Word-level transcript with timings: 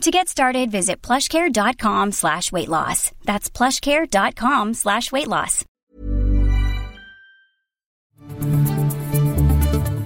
To 0.00 0.10
get 0.10 0.30
started, 0.30 0.70
visit 0.70 1.02
plushcare.com 1.02 2.12
slash 2.12 2.50
weight 2.50 2.70
loss. 2.70 3.12
That's 3.24 3.50
plushcare.com 3.50 4.72
slash 4.72 5.12
weight 5.12 5.28
loss. 5.28 5.62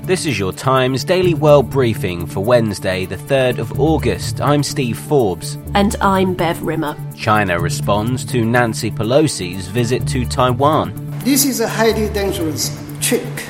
This 0.03 0.27
is 0.27 0.37
your 0.37 0.53
Times 0.53 1.05
Daily 1.05 1.35
World 1.35 1.71
Briefing 1.71 2.27
for 2.27 2.43
Wednesday, 2.43 3.07
the 3.07 3.17
3rd 3.17 3.59
of 3.59 3.79
August. 3.79 4.41
I'm 4.41 4.65
Steve 4.65 4.99
Forbes. 4.99 5.59
And 5.77 5.95
I'm 6.01 6.35
Bev 6.35 6.61
Rimmer. 6.61 6.97
China 7.17 7.61
responds 7.61 8.25
to 8.27 8.45
Nancy 8.45 8.91
Pelosi's 8.91 9.69
visit 9.69 10.09
to 10.09 10.27
Taiwan. 10.27 10.93
This 11.21 11.45
is 11.45 11.61
a 11.61 11.69
highly 11.69 12.13
dangerous 12.13 12.77
trick, 13.01 13.45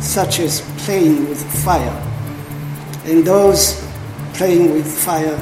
such 0.00 0.38
as 0.38 0.60
playing 0.84 1.28
with 1.28 1.42
fire. 1.64 2.08
And 3.04 3.26
those 3.26 3.84
playing 4.34 4.74
with 4.74 4.86
fire 4.86 5.36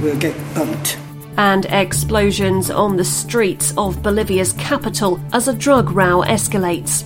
will 0.00 0.16
get 0.16 0.34
burnt. 0.54 0.98
And 1.38 1.66
explosions 1.66 2.70
on 2.70 2.96
the 2.96 3.04
streets 3.04 3.74
of 3.76 4.02
Bolivia's 4.02 4.52
capital 4.54 5.20
as 5.32 5.48
a 5.48 5.54
drug 5.54 5.90
row 5.90 6.22
escalates. 6.26 7.04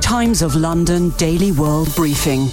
Times 0.00 0.42
of 0.42 0.54
London 0.54 1.10
Daily 1.18 1.52
World 1.52 1.94
Briefing. 1.94 2.48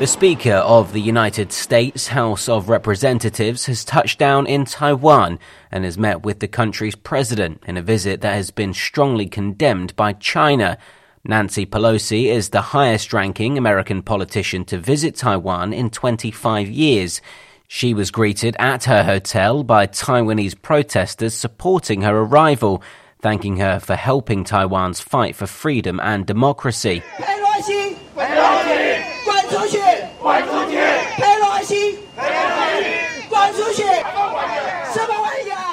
The 0.00 0.06
Speaker 0.06 0.54
of 0.54 0.94
the 0.94 1.00
United 1.02 1.52
States 1.52 2.08
House 2.08 2.48
of 2.48 2.70
Representatives 2.70 3.66
has 3.66 3.84
touched 3.84 4.18
down 4.18 4.46
in 4.46 4.64
Taiwan 4.64 5.38
and 5.70 5.84
has 5.84 5.98
met 5.98 6.22
with 6.22 6.40
the 6.40 6.48
country's 6.48 6.94
president 6.94 7.62
in 7.66 7.76
a 7.76 7.82
visit 7.82 8.22
that 8.22 8.32
has 8.32 8.50
been 8.50 8.72
strongly 8.72 9.26
condemned 9.26 9.94
by 9.96 10.14
China. 10.14 10.78
Nancy 11.22 11.66
Pelosi 11.66 12.28
is 12.28 12.48
the 12.48 12.62
highest 12.62 13.12
ranking 13.12 13.58
American 13.58 14.02
politician 14.02 14.64
to 14.64 14.78
visit 14.78 15.16
Taiwan 15.16 15.74
in 15.74 15.90
25 15.90 16.70
years. 16.70 17.20
She 17.68 17.92
was 17.92 18.10
greeted 18.10 18.56
at 18.58 18.84
her 18.84 19.04
hotel 19.04 19.62
by 19.64 19.86
Taiwanese 19.86 20.62
protesters 20.62 21.34
supporting 21.34 22.00
her 22.00 22.16
arrival, 22.20 22.82
thanking 23.20 23.58
her 23.58 23.78
for 23.78 23.96
helping 23.96 24.44
Taiwan's 24.44 25.00
fight 25.00 25.36
for 25.36 25.46
freedom 25.46 26.00
and 26.00 26.24
democracy. 26.24 27.02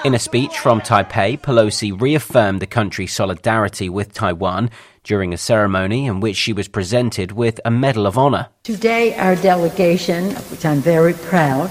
In 0.05 0.13
a 0.13 0.19
speech 0.19 0.57
from 0.57 0.79
Taipei, 0.79 1.37
Pelosi 1.39 1.99
reaffirmed 1.99 2.61
the 2.61 2.65
country's 2.65 3.13
solidarity 3.13 3.89
with 3.89 4.13
Taiwan 4.13 4.69
during 5.03 5.33
a 5.33 5.37
ceremony 5.37 6.05
in 6.05 6.21
which 6.21 6.37
she 6.37 6.53
was 6.53 6.67
presented 6.67 7.33
with 7.33 7.59
a 7.65 7.71
Medal 7.71 8.07
of 8.07 8.17
Honor. 8.17 8.47
Today, 8.63 9.15
our 9.15 9.35
delegation, 9.35 10.35
of 10.35 10.49
which 10.49 10.65
I'm 10.65 10.79
very 10.79 11.13
proud, 11.13 11.69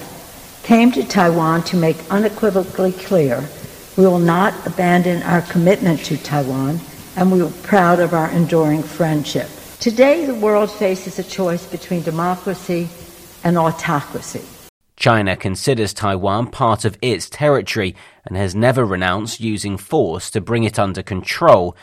came 0.63 0.91
to 0.91 1.03
Taiwan 1.03 1.63
to 1.63 1.75
make 1.75 1.97
unequivocally 2.11 2.91
clear 2.91 3.43
we 3.97 4.05
will 4.05 4.19
not 4.19 4.53
abandon 4.67 5.23
our 5.23 5.41
commitment 5.41 6.05
to 6.05 6.17
Taiwan 6.17 6.79
and 7.15 7.31
we 7.31 7.41
are 7.41 7.49
proud 7.63 7.99
of 7.99 8.13
our 8.13 8.29
enduring 8.29 8.83
friendship. 8.83 9.49
Today, 9.79 10.25
the 10.25 10.33
world 10.33 10.71
faces 10.71 11.19
a 11.19 11.23
choice 11.23 11.67
between 11.67 12.01
democracy 12.01 12.89
and 13.43 13.59
autocracy. 13.59 14.41
China 14.95 15.35
considers 15.35 15.93
Taiwan 15.93 16.47
part 16.47 16.83
of 16.83 16.97
its 16.99 17.29
territory 17.29 17.95
and 18.25 18.35
has 18.35 18.55
never 18.55 18.83
renounced 18.83 19.39
using 19.39 19.77
force 19.77 20.31
to 20.31 20.41
bring 20.41 20.63
it 20.63 20.79
under 20.79 21.03
control. 21.03 21.77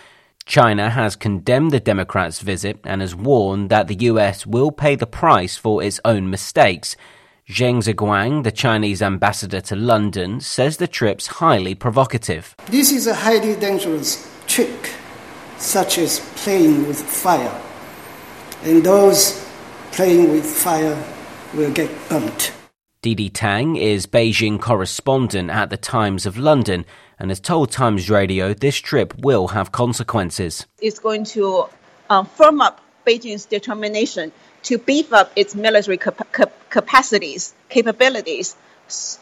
China 0.44 0.90
has 0.90 1.14
condemned 1.14 1.70
the 1.70 1.78
Democrats' 1.78 2.40
visit 2.40 2.80
and 2.82 3.00
has 3.00 3.14
warned 3.14 3.70
that 3.70 3.86
the 3.86 4.06
US 4.10 4.44
will 4.44 4.72
pay 4.72 4.96
the 4.96 5.06
price 5.06 5.56
for 5.56 5.80
its 5.80 6.00
own 6.04 6.28
mistakes. 6.28 6.96
Zheng 7.48 7.80
Zeguang, 7.80 8.42
the 8.42 8.50
Chinese 8.50 9.02
ambassador 9.02 9.60
to 9.60 9.76
London, 9.76 10.40
says 10.40 10.78
the 10.78 10.88
trip's 10.88 11.28
highly 11.28 11.76
provocative. 11.76 12.56
This 12.66 12.90
is 12.90 13.06
a 13.06 13.14
highly 13.14 13.54
dangerous 13.54 14.28
trick, 14.48 14.90
such 15.58 15.98
as 15.98 16.18
playing 16.34 16.88
with 16.88 17.00
fire. 17.00 17.63
And 18.64 18.82
those 18.82 19.46
playing 19.92 20.32
with 20.32 20.46
fire 20.46 20.96
will 21.52 21.70
get 21.70 21.90
burnt. 22.08 22.50
Didi 23.02 23.28
Tang 23.28 23.76
is 23.76 24.06
Beijing 24.06 24.58
correspondent 24.58 25.50
at 25.50 25.68
the 25.68 25.76
Times 25.76 26.24
of 26.24 26.38
London 26.38 26.86
and 27.18 27.30
has 27.30 27.40
told 27.40 27.70
Times 27.70 28.08
Radio 28.08 28.54
this 28.54 28.76
trip 28.76 29.12
will 29.18 29.48
have 29.48 29.70
consequences. 29.70 30.66
It's 30.80 30.98
going 30.98 31.24
to 31.24 31.66
uh, 32.08 32.24
firm 32.24 32.62
up 32.62 32.80
Beijing's 33.06 33.44
determination 33.44 34.32
to 34.62 34.78
beef 34.78 35.12
up 35.12 35.30
its 35.36 35.54
military 35.54 35.98
cap- 35.98 36.32
cap- 36.32 36.70
capacities, 36.70 37.52
capabilities, 37.68 38.56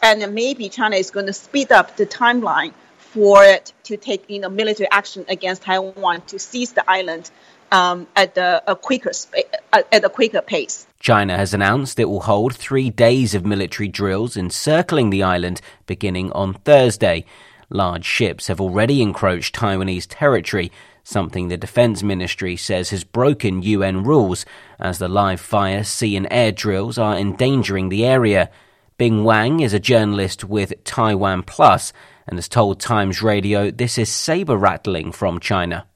and 0.01 0.33
maybe 0.33 0.69
China 0.69 0.95
is 0.95 1.11
going 1.11 1.25
to 1.25 1.33
speed 1.33 1.73
up 1.73 1.97
the 1.97 2.05
timeline 2.05 2.71
for 2.97 3.43
it 3.43 3.73
to 3.83 3.95
take 3.95 4.27
you 4.27 4.39
know 4.39 4.49
military 4.49 4.89
action 4.89 5.23
against 5.27 5.61
Taiwan 5.61 6.21
to 6.21 6.39
seize 6.39 6.71
the 6.73 6.89
island 6.89 7.29
um, 7.73 8.07
at 8.15 8.37
a 8.37 8.77
quicker 8.79 9.11
at 9.73 10.05
a 10.05 10.09
quicker 10.09 10.41
pace. 10.41 10.87
China 10.99 11.35
has 11.35 11.53
announced 11.53 11.99
it 11.99 12.05
will 12.05 12.21
hold 12.21 12.55
three 12.55 12.89
days 12.89 13.33
of 13.33 13.45
military 13.45 13.89
drills 13.89 14.37
encircling 14.37 15.09
the 15.09 15.23
island 15.23 15.59
beginning 15.87 16.31
on 16.31 16.53
Thursday. 16.53 17.25
Large 17.69 18.05
ships 18.05 18.47
have 18.47 18.61
already 18.61 19.01
encroached 19.01 19.55
Taiwanese 19.55 20.05
territory, 20.07 20.71
something 21.03 21.47
the 21.47 21.57
Defense 21.57 22.03
Ministry 22.03 22.55
says 22.55 22.91
has 22.91 23.03
broken 23.03 23.63
UN 23.63 24.03
rules, 24.03 24.45
as 24.79 24.99
the 24.99 25.07
live 25.07 25.41
fire, 25.41 25.83
sea, 25.83 26.15
and 26.15 26.27
air 26.29 26.51
drills 26.51 26.99
are 26.99 27.17
endangering 27.17 27.89
the 27.89 28.05
area. 28.05 28.51
Bing 28.99 29.23
Wang 29.23 29.61
is 29.61 29.73
a 29.73 29.79
journalist 29.79 30.43
with 30.43 30.83
Taiwan 30.83 31.41
Plus 31.41 31.91
and 32.27 32.37
has 32.37 32.47
told 32.47 32.79
Times 32.79 33.23
Radio 33.23 33.71
this 33.71 33.97
is 33.97 34.09
saber 34.09 34.55
rattling 34.55 35.11
from 35.11 35.39
China 35.39 35.87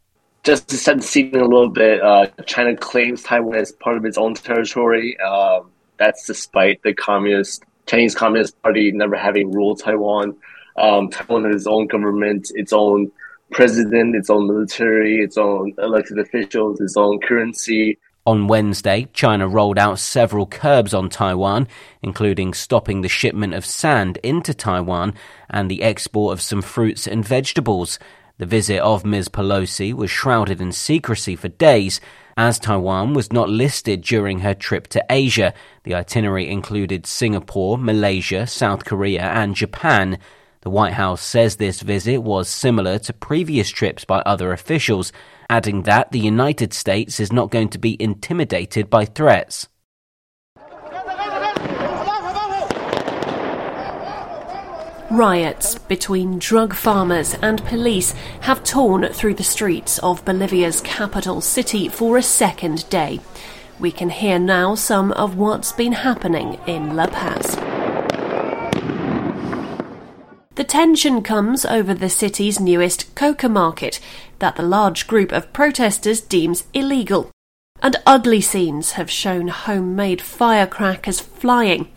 just 0.48 0.70
to 0.70 0.78
set 0.78 0.96
the 0.96 1.04
scene 1.04 1.36
a 1.36 1.44
little 1.44 1.68
bit, 1.68 2.02
uh, 2.02 2.28
China 2.46 2.74
claims 2.74 3.22
Taiwan 3.22 3.58
as 3.58 3.74
part 3.74 3.98
of 3.98 4.06
its 4.06 4.18
own 4.18 4.34
territory. 4.34 5.20
Um, 5.20 5.70
that's 5.98 6.26
despite 6.26 6.82
the 6.84 6.94
communist 6.94 7.66
Chinese 7.86 8.16
Communist 8.16 8.62
Party 8.62 8.94
never 8.94 9.18
having 9.18 9.52
ruled 9.52 9.82
Taiwan. 9.82 10.38
Um, 10.78 11.10
Taiwan 11.10 11.44
has 11.44 11.56
its 11.56 11.68
own 11.68 11.88
government, 11.88 12.48
its 12.56 12.72
own 12.72 13.12
president, 13.52 14.16
its 14.16 14.30
own 14.30 14.48
military, 14.48 15.22
its 15.22 15.38
own 15.38 15.74
elected 15.80 16.18
officials, 16.18 16.80
its 16.80 16.96
own 16.96 17.20
currency. 17.20 17.98
On 18.26 18.48
Wednesday, 18.48 19.08
China 19.12 19.50
rolled 19.50 19.78
out 19.78 20.00
several 20.00 20.46
curbs 20.46 20.94
on 20.94 21.10
Taiwan, 21.10 21.68
including 22.02 22.54
stopping 22.54 23.02
the 23.02 23.10
shipment 23.10 23.54
of 23.54 23.66
sand 23.66 24.18
into 24.24 24.54
Taiwan 24.54 25.14
and 25.50 25.70
the 25.70 25.84
export 25.84 26.32
of 26.34 26.42
some 26.42 26.62
fruits 26.62 27.06
and 27.06 27.26
vegetables. 27.26 28.00
The 28.38 28.46
visit 28.46 28.80
of 28.80 29.06
Ms. 29.06 29.30
Pelosi 29.30 29.94
was 29.94 30.12
shrouded 30.12 30.62
in 30.62 30.72
secrecy 30.72 31.36
for 31.36 31.48
days, 31.48 32.00
as 32.38 32.60
Taiwan 32.60 33.16
was 33.16 33.34
not 33.34 33.50
listed 33.50 34.02
during 34.02 34.40
her 34.40 34.54
trip 34.54 34.88
to 34.90 35.04
Asia. 35.10 35.54
The 35.84 35.96
itinerary 35.96 36.48
included 36.48 37.08
Singapore, 37.08 37.80
Malaysia, 37.80 38.46
South 38.46 38.86
Korea, 38.86 39.24
and 39.24 39.56
Japan. 39.56 40.20
The 40.62 40.70
White 40.70 40.94
House 40.94 41.22
says 41.22 41.56
this 41.56 41.82
visit 41.82 42.20
was 42.20 42.48
similar 42.48 43.00
to 43.00 43.14
previous 43.14 43.70
trips 43.70 44.06
by 44.06 44.20
other 44.20 44.52
officials 44.52 45.12
adding 45.50 45.84
that 45.84 46.12
the 46.12 46.20
United 46.20 46.74
States 46.74 47.20
is 47.20 47.32
not 47.32 47.52
going 47.52 47.70
to 47.70 47.78
be 47.78 48.02
intimidated 48.02 48.90
by 48.90 49.06
threats. 49.06 49.68
Riots 55.10 55.76
between 55.76 56.38
drug 56.38 56.74
farmers 56.76 57.34
and 57.36 57.64
police 57.64 58.12
have 58.42 58.66
torn 58.66 59.08
through 59.14 59.36
the 59.36 59.44
streets 59.44 60.00
of 60.00 60.26
Bolivia's 60.26 60.82
capital 60.82 61.40
city 61.40 61.88
for 61.88 62.18
a 62.18 62.22
second 62.22 62.90
day. 62.90 63.22
We 63.80 63.90
can 63.90 64.10
hear 64.10 64.38
now 64.38 64.76
some 64.76 65.14
of 65.14 65.38
what's 65.38 65.72
been 65.72 65.94
happening 65.94 66.60
in 66.68 66.98
La 66.98 67.08
Paz. 67.08 67.56
The 70.56 70.66
tension 70.66 71.22
comes 71.22 71.64
over 71.64 71.94
the 71.94 72.10
city's 72.10 72.60
newest 72.60 73.16
coca 73.16 73.48
market 73.48 74.02
that 74.40 74.58
the 74.58 74.64
large 74.64 75.08
group 75.08 75.32
of 75.32 75.54
protesters 75.54 76.20
deems 76.20 76.66
illegal. 76.74 77.32
And 77.82 77.96
ugly 78.06 78.42
scenes 78.42 78.94
have 78.94 79.10
shown 79.10 79.48
homemade 79.48 80.22
firecrackers 80.22 81.22
flying 81.22 81.88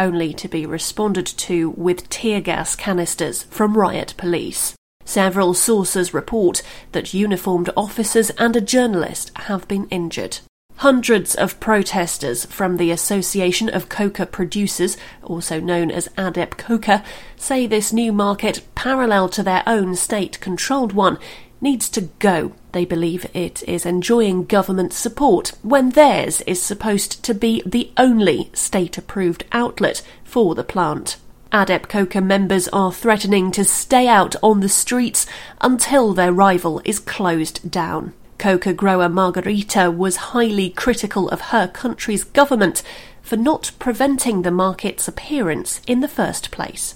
only 0.00 0.32
to 0.34 0.48
be 0.48 0.66
responded 0.66 1.26
to 1.26 1.70
with 1.70 2.08
tear 2.08 2.40
gas 2.40 2.74
canisters 2.74 3.44
from 3.44 3.76
riot 3.76 4.14
police. 4.16 4.74
Several 5.04 5.54
sources 5.54 6.14
report 6.14 6.62
that 6.92 7.14
uniformed 7.14 7.70
officers 7.76 8.30
and 8.30 8.56
a 8.56 8.60
journalist 8.60 9.30
have 9.36 9.68
been 9.68 9.86
injured. 9.88 10.38
Hundreds 10.76 11.34
of 11.34 11.60
protesters 11.60 12.46
from 12.46 12.78
the 12.78 12.90
Association 12.90 13.68
of 13.68 13.90
Coca 13.90 14.24
Producers, 14.24 14.96
also 15.22 15.60
known 15.60 15.90
as 15.90 16.08
Adepcoca, 16.16 17.04
say 17.36 17.66
this 17.66 17.92
new 17.92 18.12
market, 18.12 18.62
parallel 18.74 19.28
to 19.28 19.42
their 19.42 19.62
own 19.66 19.94
state 19.94 20.40
controlled 20.40 20.94
one, 20.94 21.18
needs 21.60 21.88
to 21.90 22.02
go. 22.18 22.52
They 22.72 22.84
believe 22.84 23.26
it 23.34 23.62
is 23.68 23.84
enjoying 23.84 24.44
government 24.44 24.92
support 24.92 25.52
when 25.62 25.90
theirs 25.90 26.40
is 26.42 26.62
supposed 26.62 27.22
to 27.24 27.34
be 27.34 27.62
the 27.66 27.90
only 27.96 28.50
state 28.54 28.96
approved 28.96 29.44
outlet 29.52 30.02
for 30.24 30.54
the 30.54 30.64
plant. 30.64 31.16
Adepcoca 31.52 32.22
members 32.22 32.68
are 32.68 32.92
threatening 32.92 33.50
to 33.50 33.64
stay 33.64 34.06
out 34.06 34.36
on 34.42 34.60
the 34.60 34.68
streets 34.68 35.26
until 35.60 36.14
their 36.14 36.32
rival 36.32 36.80
is 36.84 37.00
closed 37.00 37.70
down. 37.70 38.12
Coca 38.38 38.72
grower 38.72 39.08
Margarita 39.08 39.90
was 39.90 40.16
highly 40.32 40.70
critical 40.70 41.28
of 41.28 41.40
her 41.52 41.66
country's 41.66 42.24
government 42.24 42.82
for 43.20 43.36
not 43.36 43.72
preventing 43.78 44.42
the 44.42 44.50
market's 44.50 45.06
appearance 45.08 45.80
in 45.86 46.00
the 46.00 46.08
first 46.08 46.50
place. 46.50 46.94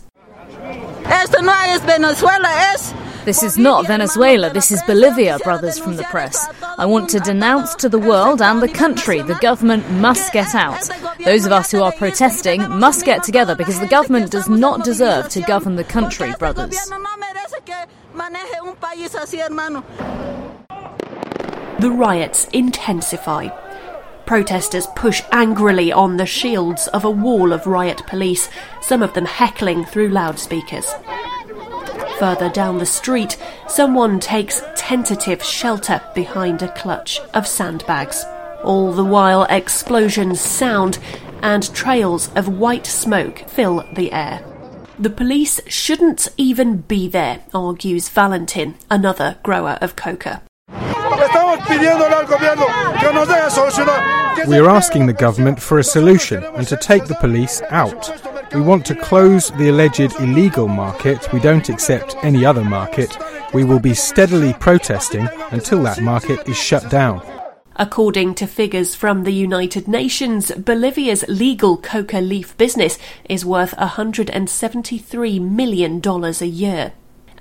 This 3.24 3.42
is 3.42 3.56
not 3.56 3.86
Venezuela, 3.86 4.50
this 4.50 4.70
is 4.70 4.82
Bolivia, 4.82 5.38
brothers 5.38 5.78
from 5.78 5.96
the 5.96 6.04
press. 6.04 6.46
I 6.76 6.84
want 6.84 7.08
to 7.10 7.20
denounce 7.20 7.74
to 7.76 7.88
the 7.88 7.98
world 7.98 8.42
and 8.42 8.60
the 8.60 8.68
country 8.68 9.22
the 9.22 9.36
government 9.36 9.88
must 9.92 10.30
get 10.34 10.54
out. 10.54 10.90
Those 11.24 11.46
of 11.46 11.52
us 11.52 11.70
who 11.70 11.82
are 11.82 11.92
protesting 11.92 12.60
must 12.68 13.06
get 13.06 13.22
together 13.22 13.54
because 13.54 13.80
the 13.80 13.86
government 13.86 14.30
does 14.30 14.48
not 14.50 14.84
deserve 14.84 15.30
to 15.30 15.40
govern 15.40 15.76
the 15.76 15.84
country, 15.84 16.34
brothers. 16.38 16.76
The 21.78 21.90
riots 21.90 22.46
intensify. 22.52 23.48
Protesters 24.26 24.86
push 24.96 25.22
angrily 25.32 25.92
on 25.92 26.18
the 26.18 26.26
shields 26.26 26.88
of 26.88 27.04
a 27.04 27.10
wall 27.10 27.52
of 27.54 27.66
riot 27.66 28.02
police, 28.06 28.50
some 28.82 29.02
of 29.02 29.14
them 29.14 29.24
heckling 29.24 29.84
through 29.86 30.08
loudspeakers. 30.08 30.94
Further 32.24 32.48
down 32.48 32.78
the 32.78 32.86
street, 32.86 33.36
someone 33.68 34.18
takes 34.18 34.62
tentative 34.76 35.44
shelter 35.44 36.00
behind 36.14 36.62
a 36.62 36.72
clutch 36.72 37.20
of 37.34 37.46
sandbags. 37.46 38.24
All 38.62 38.92
the 38.92 39.04
while, 39.04 39.44
explosions 39.50 40.40
sound 40.40 40.98
and 41.42 41.70
trails 41.74 42.30
of 42.34 42.48
white 42.48 42.86
smoke 42.86 43.40
fill 43.46 43.84
the 43.92 44.10
air. 44.10 44.42
The 44.98 45.10
police 45.10 45.60
shouldn't 45.66 46.28
even 46.38 46.78
be 46.78 47.08
there, 47.08 47.40
argues 47.52 48.08
Valentin, 48.08 48.76
another 48.90 49.36
grower 49.42 49.76
of 49.82 49.94
coca. 49.94 50.40
We 54.48 54.58
are 54.58 54.70
asking 54.70 55.04
the 55.04 55.16
government 55.18 55.60
for 55.60 55.78
a 55.78 55.84
solution 55.84 56.42
and 56.42 56.66
to 56.68 56.78
take 56.78 57.04
the 57.04 57.16
police 57.16 57.60
out. 57.68 58.33
We 58.54 58.60
want 58.60 58.86
to 58.86 58.94
close 58.94 59.50
the 59.50 59.68
alleged 59.68 60.14
illegal 60.20 60.68
market. 60.68 61.32
We 61.32 61.40
don't 61.40 61.68
accept 61.68 62.14
any 62.22 62.44
other 62.44 62.62
market. 62.62 63.18
We 63.52 63.64
will 63.64 63.80
be 63.80 63.94
steadily 63.94 64.52
protesting 64.52 65.28
until 65.50 65.82
that 65.82 66.00
market 66.00 66.48
is 66.48 66.56
shut 66.56 66.88
down. 66.88 67.20
According 67.74 68.36
to 68.36 68.46
figures 68.46 68.94
from 68.94 69.24
the 69.24 69.32
United 69.32 69.88
Nations, 69.88 70.52
Bolivia's 70.52 71.24
legal 71.26 71.76
coca 71.76 72.20
leaf 72.20 72.56
business 72.56 72.96
is 73.28 73.44
worth 73.44 73.74
$173 73.76 75.40
million 75.40 76.00
a 76.04 76.46
year. 76.46 76.92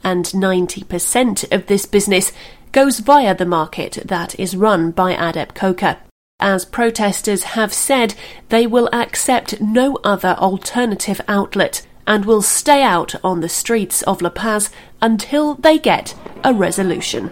And 0.03 0.25
90% 0.25 1.51
of 1.51 1.67
this 1.67 1.85
business 1.85 2.31
goes 2.71 2.99
via 2.99 3.35
the 3.35 3.45
market 3.45 3.99
that 4.05 4.39
is 4.39 4.55
run 4.55 4.89
by 4.89 5.13
Adepcoca. 5.13 5.97
As 6.45 6.65
protesters 6.65 7.43
have 7.55 7.73
said, 7.73 8.15
they 8.49 8.67
will 8.67 8.89
accept 8.91 9.61
no 9.61 9.97
other 10.03 10.35
alternative 10.37 11.21
outlet 11.25 11.87
and 12.05 12.25
will 12.25 12.41
stay 12.41 12.83
out 12.83 13.15
on 13.23 13.39
the 13.39 13.47
streets 13.47 14.01
of 14.01 14.21
La 14.21 14.29
Paz 14.29 14.69
until 15.01 15.55
they 15.55 15.79
get 15.79 16.13
a 16.43 16.53
resolution. 16.53 17.31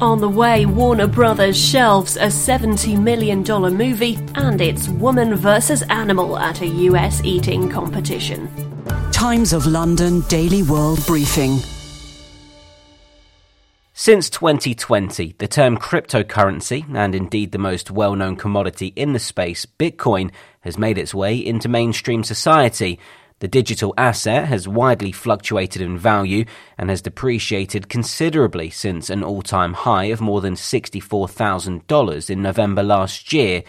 On 0.00 0.18
the 0.22 0.30
way, 0.30 0.64
Warner 0.64 1.06
Brothers 1.06 1.62
shelves 1.62 2.16
a 2.16 2.28
$70 2.28 2.98
million 2.98 3.42
movie 3.76 4.18
and 4.36 4.62
its 4.62 4.88
woman 4.88 5.34
versus 5.34 5.82
animal 5.90 6.38
at 6.38 6.62
a 6.62 6.66
US 6.88 7.22
eating 7.22 7.68
competition. 7.68 8.48
Times 9.12 9.52
of 9.52 9.66
London 9.66 10.22
Daily 10.22 10.62
World 10.62 11.04
Briefing. 11.04 11.58
Since 14.02 14.30
2020, 14.30 15.34
the 15.36 15.46
term 15.46 15.76
cryptocurrency, 15.76 16.86
and 16.96 17.14
indeed 17.14 17.52
the 17.52 17.58
most 17.58 17.90
well 17.90 18.16
known 18.16 18.34
commodity 18.34 18.94
in 18.96 19.12
the 19.12 19.18
space, 19.18 19.66
Bitcoin, 19.66 20.30
has 20.60 20.78
made 20.78 20.96
its 20.96 21.12
way 21.12 21.36
into 21.36 21.68
mainstream 21.68 22.24
society. 22.24 22.98
The 23.40 23.48
digital 23.48 23.92
asset 23.98 24.48
has 24.48 24.66
widely 24.66 25.12
fluctuated 25.12 25.82
in 25.82 25.98
value 25.98 26.46
and 26.78 26.88
has 26.88 27.02
depreciated 27.02 27.90
considerably 27.90 28.70
since 28.70 29.10
an 29.10 29.22
all 29.22 29.42
time 29.42 29.74
high 29.74 30.04
of 30.04 30.22
more 30.22 30.40
than 30.40 30.54
$64,000 30.54 32.30
in 32.30 32.40
November 32.40 32.82
last 32.82 33.34
year. 33.34 33.62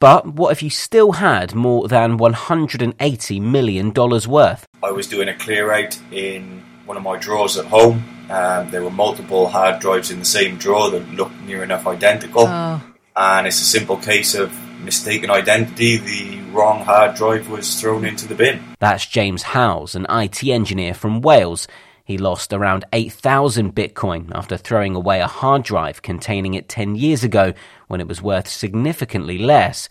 But 0.00 0.26
what 0.26 0.50
if 0.50 0.64
you 0.64 0.70
still 0.70 1.12
had 1.12 1.54
more 1.54 1.86
than 1.86 2.18
$180 2.18 3.40
million 3.40 3.92
worth? 3.94 4.66
I 4.82 4.90
was 4.90 5.06
doing 5.06 5.28
a 5.28 5.38
clear 5.38 5.70
out 5.70 5.96
in 6.10 6.65
one 6.86 6.96
of 6.96 7.02
my 7.02 7.18
drawers 7.18 7.58
at 7.58 7.66
home 7.66 8.04
um, 8.28 8.70
there 8.70 8.82
were 8.82 8.90
multiple 8.90 9.46
hard 9.48 9.80
drives 9.80 10.10
in 10.10 10.18
the 10.18 10.24
same 10.24 10.56
drawer 10.56 10.90
that 10.90 11.08
looked 11.12 11.40
near 11.42 11.62
enough 11.62 11.86
identical. 11.86 12.46
Oh. 12.46 12.82
And 13.14 13.46
it's 13.46 13.60
a 13.60 13.64
simple 13.64 13.96
case 13.96 14.34
of 14.34 14.52
mistaken 14.82 15.30
identity. 15.30 15.98
The 15.98 16.40
wrong 16.50 16.84
hard 16.84 17.14
drive 17.14 17.48
was 17.48 17.80
thrown 17.80 18.04
into 18.04 18.26
the 18.26 18.34
bin. 18.34 18.62
That's 18.80 19.06
James 19.06 19.42
Howells, 19.42 19.94
an 19.94 20.06
IT 20.10 20.42
engineer 20.44 20.92
from 20.92 21.20
Wales. 21.20 21.68
He 22.04 22.18
lost 22.18 22.52
around 22.52 22.84
8,000 22.92 23.74
Bitcoin 23.74 24.30
after 24.34 24.56
throwing 24.56 24.94
away 24.94 25.20
a 25.20 25.26
hard 25.26 25.62
drive 25.62 26.02
containing 26.02 26.54
it 26.54 26.68
10 26.68 26.94
years 26.96 27.24
ago 27.24 27.52
when 27.88 28.00
it 28.00 28.08
was 28.08 28.22
worth 28.22 28.48
significantly 28.48 29.38
less. 29.38 29.88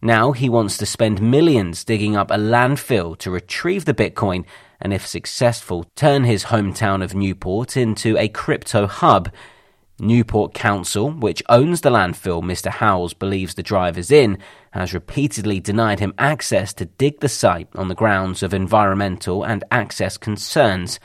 Now 0.00 0.32
he 0.32 0.48
wants 0.48 0.78
to 0.78 0.86
spend 0.86 1.20
millions 1.20 1.84
digging 1.84 2.16
up 2.16 2.30
a 2.30 2.36
landfill 2.36 3.18
to 3.18 3.30
retrieve 3.30 3.84
the 3.84 3.94
Bitcoin 3.94 4.44
and, 4.80 4.92
if 4.92 5.06
successful, 5.06 5.84
turn 5.94 6.24
his 6.24 6.44
hometown 6.44 7.02
of 7.02 7.14
Newport 7.14 7.76
into 7.76 8.16
a 8.16 8.28
crypto 8.28 8.86
hub. 8.86 9.32
Newport 10.00 10.54
Council, 10.54 11.10
which 11.10 11.42
owns 11.48 11.80
the 11.80 11.90
landfill 11.90 12.40
Mr. 12.42 12.70
Howells 12.70 13.14
believes 13.14 13.54
the 13.54 13.62
drive 13.64 13.98
is 13.98 14.12
in, 14.12 14.38
has 14.70 14.94
repeatedly 14.94 15.58
denied 15.58 15.98
him 15.98 16.14
access 16.18 16.72
to 16.74 16.84
dig 16.84 17.18
the 17.18 17.28
site 17.28 17.68
on 17.74 17.88
the 17.88 17.96
grounds 17.96 18.42
of 18.44 18.54
environmental 18.54 19.42
and 19.42 19.64
access 19.72 20.16
concerns. 20.16 21.00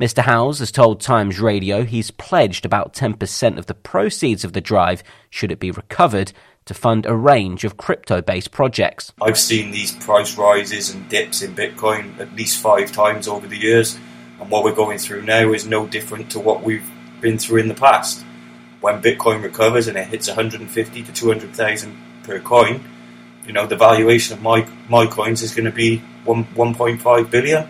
Mr. 0.00 0.22
Howells 0.22 0.60
has 0.60 0.72
told 0.72 1.02
Times 1.02 1.38
Radio 1.38 1.84
he's 1.84 2.10
pledged 2.10 2.64
about 2.64 2.94
10% 2.94 3.58
of 3.58 3.66
the 3.66 3.74
proceeds 3.74 4.42
of 4.42 4.54
the 4.54 4.60
drive, 4.62 5.02
should 5.28 5.52
it 5.52 5.60
be 5.60 5.70
recovered, 5.70 6.32
to 6.66 6.74
fund 6.74 7.06
a 7.06 7.14
range 7.14 7.64
of 7.64 7.76
crypto 7.76 8.20
based 8.20 8.50
projects. 8.50 9.12
I've 9.20 9.38
seen 9.38 9.70
these 9.70 9.92
price 9.92 10.36
rises 10.36 10.90
and 10.90 11.08
dips 11.08 11.42
in 11.42 11.54
Bitcoin 11.54 12.18
at 12.18 12.34
least 12.34 12.60
five 12.60 12.92
times 12.92 13.28
over 13.28 13.46
the 13.46 13.58
years, 13.58 13.98
and 14.40 14.50
what 14.50 14.64
we're 14.64 14.74
going 14.74 14.98
through 14.98 15.22
now 15.22 15.52
is 15.52 15.66
no 15.66 15.86
different 15.86 16.30
to 16.32 16.40
what 16.40 16.62
we've 16.62 16.88
been 17.20 17.38
through 17.38 17.60
in 17.60 17.68
the 17.68 17.74
past. 17.74 18.24
When 18.80 19.02
Bitcoin 19.02 19.42
recovers 19.42 19.88
and 19.88 19.98
it 19.98 20.06
hits 20.06 20.28
150 20.28 21.02
to 21.02 21.12
200,000 21.12 21.96
per 22.22 22.40
coin, 22.40 22.82
you 23.46 23.52
know, 23.52 23.66
the 23.66 23.76
valuation 23.76 24.34
of 24.36 24.42
my 24.42 24.66
my 24.88 25.06
coins 25.06 25.42
is 25.42 25.54
going 25.54 25.64
to 25.64 25.72
be 25.72 25.98
1, 26.24 26.44
1.5 26.54 27.30
billion, 27.30 27.68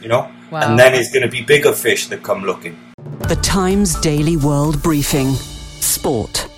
you 0.00 0.08
know, 0.08 0.30
wow. 0.50 0.60
and 0.62 0.78
then 0.78 0.94
it's 0.94 1.10
going 1.12 1.22
to 1.22 1.28
be 1.28 1.42
bigger 1.42 1.72
fish 1.72 2.08
that 2.08 2.22
come 2.22 2.42
looking. 2.42 2.78
The 3.28 3.36
Times 3.36 4.00
Daily 4.00 4.36
World 4.36 4.82
Briefing 4.82 5.32
Sport. 5.34 6.48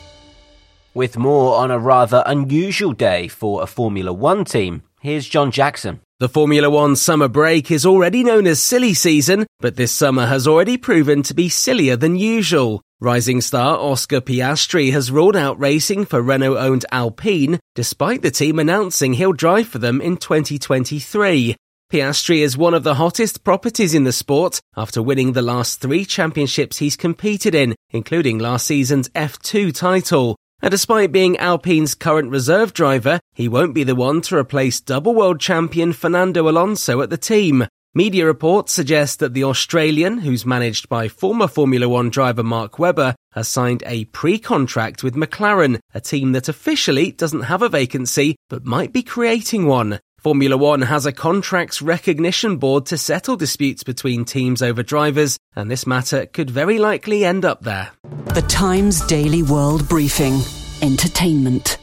With 0.96 1.18
more 1.18 1.56
on 1.56 1.70
a 1.70 1.78
rather 1.78 2.22
unusual 2.24 2.94
day 2.94 3.28
for 3.28 3.62
a 3.62 3.66
Formula 3.66 4.14
One 4.14 4.46
team, 4.46 4.82
here's 5.02 5.28
John 5.28 5.50
Jackson. 5.50 6.00
The 6.20 6.28
Formula 6.30 6.70
One 6.70 6.96
summer 6.96 7.28
break 7.28 7.70
is 7.70 7.84
already 7.84 8.24
known 8.24 8.46
as 8.46 8.62
silly 8.62 8.94
season, 8.94 9.44
but 9.60 9.76
this 9.76 9.92
summer 9.92 10.24
has 10.24 10.48
already 10.48 10.78
proven 10.78 11.22
to 11.24 11.34
be 11.34 11.50
sillier 11.50 11.96
than 11.96 12.16
usual. 12.16 12.80
Rising 12.98 13.42
star 13.42 13.76
Oscar 13.76 14.22
Piastri 14.22 14.90
has 14.92 15.10
ruled 15.12 15.36
out 15.36 15.60
racing 15.60 16.06
for 16.06 16.22
Renault 16.22 16.56
owned 16.56 16.86
Alpine, 16.90 17.60
despite 17.74 18.22
the 18.22 18.30
team 18.30 18.58
announcing 18.58 19.12
he'll 19.12 19.34
drive 19.34 19.68
for 19.68 19.76
them 19.76 20.00
in 20.00 20.16
2023. 20.16 21.56
Piastri 21.92 22.38
is 22.38 22.56
one 22.56 22.72
of 22.72 22.84
the 22.84 22.94
hottest 22.94 23.44
properties 23.44 23.92
in 23.92 24.04
the 24.04 24.12
sport 24.12 24.60
after 24.78 25.02
winning 25.02 25.34
the 25.34 25.42
last 25.42 25.78
three 25.78 26.06
championships 26.06 26.78
he's 26.78 26.96
competed 26.96 27.54
in, 27.54 27.74
including 27.90 28.38
last 28.38 28.66
season's 28.66 29.10
F2 29.10 29.74
title. 29.74 30.36
And 30.62 30.70
despite 30.70 31.12
being 31.12 31.36
Alpine's 31.36 31.94
current 31.94 32.30
reserve 32.30 32.72
driver, 32.72 33.20
he 33.34 33.48
won't 33.48 33.74
be 33.74 33.84
the 33.84 33.94
one 33.94 34.20
to 34.22 34.36
replace 34.36 34.80
double 34.80 35.14
world 35.14 35.40
champion 35.40 35.92
Fernando 35.92 36.48
Alonso 36.48 37.02
at 37.02 37.10
the 37.10 37.18
team. 37.18 37.66
Media 37.94 38.26
reports 38.26 38.74
suggest 38.74 39.20
that 39.20 39.32
the 39.32 39.44
Australian, 39.44 40.18
who's 40.18 40.44
managed 40.44 40.86
by 40.88 41.08
former 41.08 41.48
Formula 41.48 41.88
One 41.88 42.10
driver 42.10 42.42
Mark 42.42 42.78
Webber, 42.78 43.14
has 43.32 43.48
signed 43.48 43.82
a 43.86 44.04
pre-contract 44.06 45.02
with 45.02 45.14
McLaren, 45.14 45.78
a 45.94 46.00
team 46.00 46.32
that 46.32 46.48
officially 46.48 47.12
doesn't 47.12 47.42
have 47.42 47.62
a 47.62 47.70
vacancy 47.70 48.36
but 48.50 48.66
might 48.66 48.92
be 48.92 49.02
creating 49.02 49.66
one. 49.66 49.98
Formula 50.18 50.56
One 50.56 50.82
has 50.82 51.06
a 51.06 51.12
contracts 51.12 51.80
recognition 51.80 52.56
board 52.56 52.84
to 52.86 52.98
settle 52.98 53.36
disputes 53.36 53.82
between 53.82 54.24
teams 54.24 54.60
over 54.60 54.82
drivers, 54.82 55.38
and 55.54 55.70
this 55.70 55.86
matter 55.86 56.26
could 56.26 56.50
very 56.50 56.78
likely 56.78 57.24
end 57.24 57.44
up 57.44 57.62
there. 57.62 57.92
The 58.36 58.42
Times 58.42 59.00
Daily 59.06 59.42
World 59.42 59.88
Briefing 59.88 60.42
Entertainment. 60.82 61.78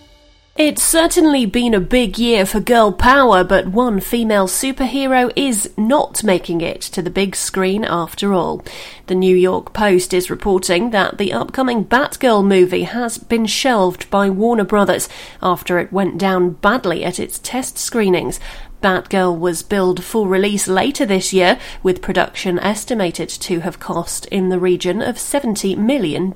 It's 0.55 0.83
certainly 0.83 1.47
been 1.47 1.73
a 1.73 1.79
big 1.79 2.19
year 2.19 2.45
for 2.45 2.59
girl 2.59 2.91
power, 2.91 3.43
but 3.43 3.69
one 3.69 3.99
female 3.99 4.45
superhero 4.45 5.33
is 5.35 5.73
not 5.77 6.23
making 6.23 6.61
it 6.61 6.79
to 6.81 7.01
the 7.01 7.09
big 7.09 7.35
screen 7.35 7.83
after 7.83 8.33
all. 8.33 8.63
The 9.07 9.15
New 9.15 9.35
York 9.35 9.73
Post 9.73 10.13
is 10.13 10.29
reporting 10.29 10.91
that 10.91 11.17
the 11.17 11.33
upcoming 11.33 11.85
Batgirl 11.85 12.45
movie 12.45 12.83
has 12.83 13.17
been 13.17 13.47
shelved 13.47 14.07
by 14.11 14.29
Warner 14.29 14.63
Brothers 14.63 15.09
after 15.41 15.79
it 15.79 15.91
went 15.91 16.19
down 16.19 16.51
badly 16.51 17.03
at 17.03 17.19
its 17.19 17.39
test 17.39 17.79
screenings. 17.79 18.39
Batgirl 18.83 19.39
was 19.39 19.63
billed 19.63 20.03
for 20.03 20.27
release 20.27 20.67
later 20.67 21.05
this 21.05 21.31
year, 21.31 21.57
with 21.83 22.01
production 22.01 22.59
estimated 22.59 23.29
to 23.29 23.61
have 23.61 23.79
cost 23.79 24.25
in 24.25 24.49
the 24.49 24.59
region 24.59 25.01
of 25.01 25.15
$70 25.15 25.77
million 25.77 26.33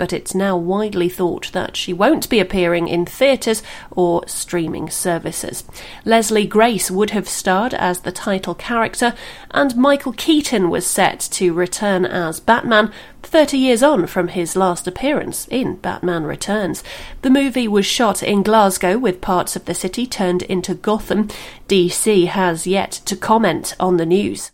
but 0.00 0.14
it's 0.14 0.34
now 0.34 0.56
widely 0.56 1.10
thought 1.10 1.52
that 1.52 1.76
she 1.76 1.92
won't 1.92 2.30
be 2.30 2.40
appearing 2.40 2.88
in 2.88 3.04
theatres 3.04 3.62
or 3.90 4.26
streaming 4.26 4.88
services. 4.88 5.62
Leslie 6.06 6.46
Grace 6.46 6.90
would 6.90 7.10
have 7.10 7.28
starred 7.28 7.74
as 7.74 8.00
the 8.00 8.10
title 8.10 8.54
character, 8.54 9.12
and 9.50 9.76
Michael 9.76 10.14
Keaton 10.14 10.70
was 10.70 10.86
set 10.86 11.20
to 11.32 11.52
return 11.52 12.06
as 12.06 12.40
Batman 12.40 12.90
30 13.22 13.58
years 13.58 13.82
on 13.82 14.06
from 14.06 14.28
his 14.28 14.56
last 14.56 14.86
appearance 14.86 15.46
in 15.48 15.76
Batman 15.76 16.24
Returns. 16.24 16.82
The 17.20 17.28
movie 17.28 17.68
was 17.68 17.84
shot 17.84 18.22
in 18.22 18.42
Glasgow 18.42 18.96
with 18.96 19.20
parts 19.20 19.54
of 19.54 19.66
the 19.66 19.74
city 19.74 20.06
turned 20.06 20.44
into 20.44 20.72
Gotham. 20.72 21.28
DC 21.68 22.26
has 22.26 22.66
yet 22.66 22.92
to 23.04 23.16
comment 23.16 23.76
on 23.78 23.98
the 23.98 24.06
news. 24.06 24.50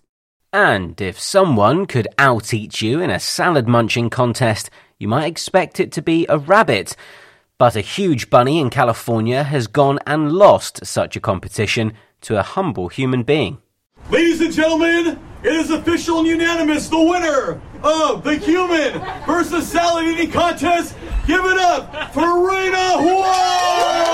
And 0.53 0.99
if 1.01 1.21
someone 1.21 1.87
could 1.87 2.09
out 2.19 2.55
eat 2.55 2.81
you 2.81 3.01
in 3.01 3.11
a 3.11 3.21
salad 3.21 3.69
munching 3.69 4.11
contest, 4.11 4.71
you 4.99 5.09
might 5.09 5.27
expect 5.27 5.79
it 5.81 5.93
to 5.93 6.03
be 6.03 6.27
a 6.29 6.39
rabbit. 6.39 6.97
But 7.59 7.77
a 7.77 7.81
huge 7.81 8.31
bunny 8.31 8.61
in 8.61 8.71
California 8.71 9.43
has 9.43 9.67
gone 9.67 9.99
and 10.07 10.33
lost 10.33 10.85
such 10.87 11.17
a 11.17 11.21
competition 11.21 11.95
to 12.23 12.39
a 12.39 12.43
humble 12.43 12.89
human 12.89 13.23
being. 13.23 13.59
Ladies 14.11 14.41
and 14.41 14.53
gentlemen, 14.53 15.19
it 15.43 15.53
is 15.53 15.71
official 15.71 16.21
and 16.21 16.29
unanimous. 16.29 16.89
The 16.89 17.01
winner 17.01 17.61
of 17.83 18.23
the 18.25 18.37
human 18.37 19.01
versus 19.27 19.67
salad 19.71 20.07
eating 20.07 20.31
contest. 20.31 20.95
Give 21.27 21.45
it 21.45 21.59
up 21.59 22.13
for 22.13 22.23
Raina! 22.23 24.06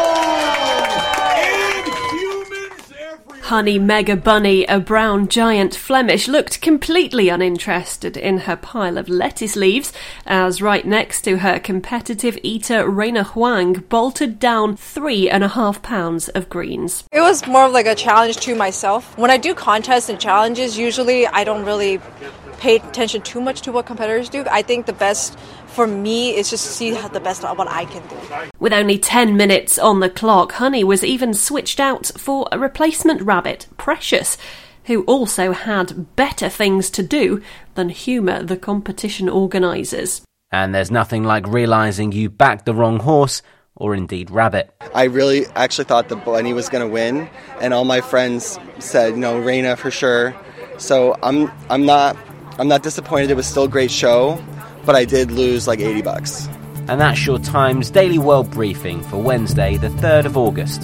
Honey 3.53 3.79
Mega 3.79 4.17
Bunny, 4.17 4.65
a 4.65 4.81
brown 4.81 5.29
giant 5.29 5.75
Flemish, 5.75 6.27
looked 6.27 6.63
completely 6.63 7.29
uninterested 7.29 8.17
in 8.17 8.39
her 8.39 8.57
pile 8.57 8.97
of 8.97 9.11
lettuce 9.11 9.57
leaves 9.57 9.93
as 10.25 10.63
right 10.63 10.87
next 10.87 11.21
to 11.25 11.37
her 11.37 11.59
competitive 11.59 12.39
eater 12.43 12.85
Raina 12.85 13.27
Huang 13.27 13.75
bolted 13.91 14.39
down 14.39 14.75
three 14.75 15.29
and 15.29 15.45
a 15.45 15.49
half 15.49 15.83
pounds 15.83 16.31
of 16.31 16.49
greens. 16.49 17.05
It 17.13 17.21
was 17.21 17.47
more 17.47 17.67
of 17.67 17.73
like 17.73 17.85
a 17.85 17.95
challenge 17.95 18.39
to 18.39 18.55
myself. 18.55 19.19
When 19.19 19.31
I 19.31 19.37
do 19.37 19.55
contests 19.55 20.09
and 20.09 20.19
challenges, 20.19 20.79
usually 20.79 21.27
I 21.27 21.45
don't 21.45 21.67
really 21.67 22.01
pay 22.63 22.77
attention 22.77 23.21
too 23.23 23.41
much 23.41 23.61
to 23.63 23.73
what 23.73 23.87
competitors 23.87 24.29
do. 24.29 24.45
I 24.49 24.63
think 24.63 24.87
the 24.87 24.93
best 24.93 25.37
for 25.67 25.85
me 25.85 26.37
is 26.37 26.49
just 26.49 26.65
to 26.65 26.73
see 26.73 26.91
the 26.93 27.19
best 27.19 27.45
of 27.45 27.59
what 27.59 27.67
I 27.67 27.87
can 27.87 28.07
do. 28.07 28.17
With 28.61 28.73
only 28.73 28.99
10 28.99 29.37
minutes 29.37 29.81
on 29.81 29.99
the 29.99 30.09
clock, 30.09 30.53
Honey 30.53 30.85
was 30.85 31.03
even 31.03 31.35
switched 31.35 31.81
out 31.81 32.13
for 32.17 32.49
a 32.53 32.59
replacement 32.61 33.21
rabbit, 33.23 33.67
Precious, 33.79 34.39
who 34.85 35.03
also 35.03 35.51
had 35.51 36.15
better 36.15 36.49
things 36.49 36.89
to 36.91 37.03
do 37.03 37.43
than 37.75 37.89
humour 37.89 38.45
the 38.45 38.57
competition 38.57 39.29
organisers. 39.29 40.23
And 40.53 40.73
there's 40.73 40.91
nothing 40.91 41.25
like 41.25 41.49
realising 41.49 42.13
you 42.13 42.31
backed 42.31 42.65
the 42.65 42.75
wrong 42.75 43.01
horse 43.01 43.43
or 43.75 43.93
indeed 43.93 44.31
rabbit. 44.31 44.73
I 44.95 45.05
really 45.05 45.47
actually 45.57 45.87
thought 45.87 46.09
the 46.09 46.15
bunny 46.15 46.53
was 46.53 46.69
going 46.69 46.87
to 46.87 46.93
win, 46.93 47.29
and 47.61 47.75
all 47.75 47.85
my 47.85 48.03
friends 48.03 48.57
said, 48.79 49.17
no, 49.17 49.41
Raina 49.41 49.77
for 49.77 49.91
sure. 49.91 50.33
So 50.79 51.17
I'm 51.23 51.51
I'm 51.71 51.87
not 51.87 52.17
I'm 52.59 52.69
not 52.69 52.83
disappointed. 52.83 53.31
It 53.31 53.37
was 53.37 53.47
still 53.47 53.65
a 53.65 53.69
great 53.69 53.91
show 53.91 54.43
but 54.85 54.95
I 54.95 55.05
did 55.05 55.31
lose 55.31 55.67
like 55.67 55.81
80 55.81 56.03
bucks. 56.03 56.47
And 56.89 57.01
that's 57.01 57.25
your 57.25 57.39
Times 57.39 57.91
Daily 57.91 58.19
World 58.19 58.51
Briefing 58.51 59.03
for 59.03 59.19
Wednesday, 59.23 59.77
the 59.77 59.89
3rd 59.89 60.27
of 60.27 60.37
August. 60.37 60.83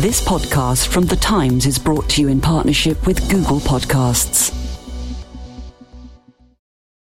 This 0.00 0.22
podcast 0.22 0.88
from 0.88 1.06
The 1.06 1.16
Times 1.16 1.66
is 1.66 1.78
brought 1.78 2.08
to 2.10 2.20
you 2.20 2.28
in 2.28 2.40
partnership 2.40 3.06
with 3.06 3.28
Google 3.30 3.60
Podcasts. 3.60 4.59